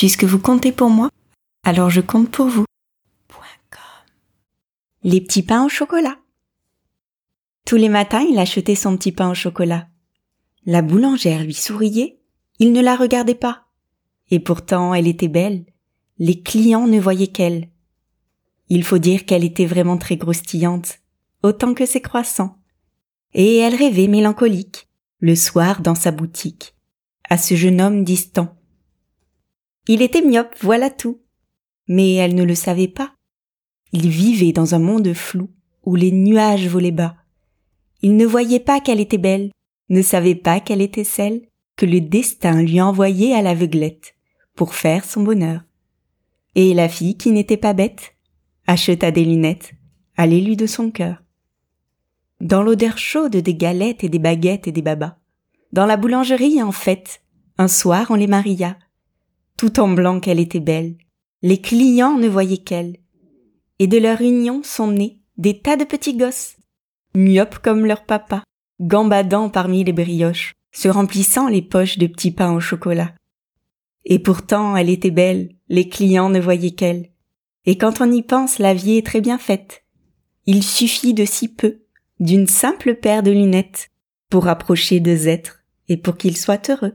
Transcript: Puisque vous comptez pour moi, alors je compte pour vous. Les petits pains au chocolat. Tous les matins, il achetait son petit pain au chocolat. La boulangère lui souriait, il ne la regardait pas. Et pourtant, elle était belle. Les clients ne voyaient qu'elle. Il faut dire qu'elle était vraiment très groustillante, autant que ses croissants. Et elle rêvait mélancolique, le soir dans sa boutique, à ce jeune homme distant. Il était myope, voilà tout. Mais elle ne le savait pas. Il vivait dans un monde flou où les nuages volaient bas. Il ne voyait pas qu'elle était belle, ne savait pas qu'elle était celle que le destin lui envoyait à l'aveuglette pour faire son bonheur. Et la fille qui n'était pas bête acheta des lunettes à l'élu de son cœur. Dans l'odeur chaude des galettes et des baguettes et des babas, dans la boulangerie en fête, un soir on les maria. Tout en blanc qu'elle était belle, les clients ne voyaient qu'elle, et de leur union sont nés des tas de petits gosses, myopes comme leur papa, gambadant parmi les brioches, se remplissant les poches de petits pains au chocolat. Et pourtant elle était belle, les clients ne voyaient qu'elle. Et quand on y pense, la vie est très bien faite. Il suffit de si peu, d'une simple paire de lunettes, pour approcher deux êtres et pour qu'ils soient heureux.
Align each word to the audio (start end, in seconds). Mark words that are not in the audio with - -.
Puisque 0.00 0.24
vous 0.24 0.38
comptez 0.38 0.72
pour 0.72 0.88
moi, 0.88 1.10
alors 1.62 1.90
je 1.90 2.00
compte 2.00 2.30
pour 2.30 2.46
vous. 2.46 2.64
Les 5.02 5.20
petits 5.20 5.42
pains 5.42 5.66
au 5.66 5.68
chocolat. 5.68 6.16
Tous 7.66 7.76
les 7.76 7.90
matins, 7.90 8.22
il 8.22 8.38
achetait 8.38 8.76
son 8.76 8.96
petit 8.96 9.12
pain 9.12 9.30
au 9.30 9.34
chocolat. 9.34 9.88
La 10.64 10.80
boulangère 10.80 11.44
lui 11.44 11.52
souriait, 11.52 12.18
il 12.58 12.72
ne 12.72 12.80
la 12.80 12.96
regardait 12.96 13.34
pas. 13.34 13.66
Et 14.30 14.40
pourtant, 14.40 14.94
elle 14.94 15.06
était 15.06 15.28
belle. 15.28 15.66
Les 16.18 16.40
clients 16.40 16.86
ne 16.86 16.98
voyaient 16.98 17.26
qu'elle. 17.26 17.68
Il 18.70 18.84
faut 18.84 18.96
dire 18.96 19.26
qu'elle 19.26 19.44
était 19.44 19.66
vraiment 19.66 19.98
très 19.98 20.16
groustillante, 20.16 21.00
autant 21.42 21.74
que 21.74 21.84
ses 21.84 22.00
croissants. 22.00 22.56
Et 23.34 23.58
elle 23.58 23.74
rêvait 23.74 24.08
mélancolique, 24.08 24.88
le 25.18 25.34
soir 25.34 25.82
dans 25.82 25.94
sa 25.94 26.10
boutique, 26.10 26.74
à 27.28 27.36
ce 27.36 27.54
jeune 27.54 27.82
homme 27.82 28.02
distant. 28.02 28.56
Il 29.88 30.02
était 30.02 30.22
myope, 30.22 30.54
voilà 30.60 30.90
tout. 30.90 31.20
Mais 31.88 32.14
elle 32.14 32.34
ne 32.34 32.44
le 32.44 32.54
savait 32.54 32.88
pas. 32.88 33.14
Il 33.92 34.08
vivait 34.08 34.52
dans 34.52 34.74
un 34.74 34.78
monde 34.78 35.12
flou 35.12 35.50
où 35.84 35.96
les 35.96 36.12
nuages 36.12 36.68
volaient 36.68 36.90
bas. 36.90 37.16
Il 38.02 38.16
ne 38.16 38.26
voyait 38.26 38.60
pas 38.60 38.80
qu'elle 38.80 39.00
était 39.00 39.18
belle, 39.18 39.50
ne 39.88 40.02
savait 40.02 40.34
pas 40.34 40.60
qu'elle 40.60 40.80
était 40.80 41.04
celle 41.04 41.42
que 41.76 41.86
le 41.86 42.00
destin 42.00 42.62
lui 42.62 42.80
envoyait 42.80 43.34
à 43.34 43.42
l'aveuglette 43.42 44.14
pour 44.54 44.74
faire 44.74 45.04
son 45.04 45.22
bonheur. 45.22 45.62
Et 46.54 46.74
la 46.74 46.88
fille 46.88 47.16
qui 47.16 47.30
n'était 47.30 47.56
pas 47.56 47.72
bête 47.72 48.14
acheta 48.66 49.10
des 49.10 49.24
lunettes 49.24 49.72
à 50.16 50.26
l'élu 50.26 50.56
de 50.56 50.66
son 50.66 50.90
cœur. 50.90 51.22
Dans 52.40 52.62
l'odeur 52.62 52.98
chaude 52.98 53.36
des 53.36 53.54
galettes 53.54 54.04
et 54.04 54.08
des 54.08 54.18
baguettes 54.18 54.68
et 54.68 54.72
des 54.72 54.82
babas, 54.82 55.16
dans 55.72 55.86
la 55.86 55.96
boulangerie 55.96 56.62
en 56.62 56.72
fête, 56.72 57.22
un 57.58 57.68
soir 57.68 58.06
on 58.10 58.14
les 58.14 58.26
maria. 58.26 58.76
Tout 59.60 59.78
en 59.78 59.88
blanc 59.88 60.20
qu'elle 60.20 60.40
était 60.40 60.58
belle, 60.58 60.96
les 61.42 61.60
clients 61.60 62.16
ne 62.16 62.28
voyaient 62.28 62.64
qu'elle, 62.64 62.96
et 63.78 63.86
de 63.86 63.98
leur 63.98 64.22
union 64.22 64.62
sont 64.62 64.90
nés 64.90 65.20
des 65.36 65.60
tas 65.60 65.76
de 65.76 65.84
petits 65.84 66.16
gosses, 66.16 66.56
myopes 67.14 67.58
comme 67.58 67.84
leur 67.84 68.06
papa, 68.06 68.42
gambadant 68.80 69.50
parmi 69.50 69.84
les 69.84 69.92
brioches, 69.92 70.54
se 70.72 70.88
remplissant 70.88 71.46
les 71.46 71.60
poches 71.60 71.98
de 71.98 72.06
petits 72.06 72.30
pains 72.30 72.54
au 72.54 72.60
chocolat. 72.60 73.14
Et 74.06 74.18
pourtant 74.18 74.78
elle 74.78 74.88
était 74.88 75.10
belle, 75.10 75.50
les 75.68 75.90
clients 75.90 76.30
ne 76.30 76.40
voyaient 76.40 76.70
qu'elle. 76.70 77.10
Et 77.66 77.76
quand 77.76 78.00
on 78.00 78.10
y 78.10 78.22
pense, 78.22 78.60
la 78.60 78.72
vie 78.72 78.96
est 78.96 79.06
très 79.06 79.20
bien 79.20 79.36
faite. 79.36 79.84
Il 80.46 80.62
suffit 80.62 81.12
de 81.12 81.26
si 81.26 81.48
peu, 81.48 81.82
d'une 82.18 82.46
simple 82.46 82.94
paire 82.94 83.22
de 83.22 83.30
lunettes, 83.30 83.90
pour 84.30 84.48
approcher 84.48 85.00
deux 85.00 85.28
êtres 85.28 85.60
et 85.88 85.98
pour 85.98 86.16
qu'ils 86.16 86.38
soient 86.38 86.62
heureux. 86.70 86.94